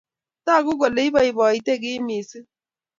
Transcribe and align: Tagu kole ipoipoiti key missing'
Tagu 0.45 0.71
kole 0.79 1.01
ipoipoiti 1.09 1.73
key 1.81 1.99
missing' 2.05 2.49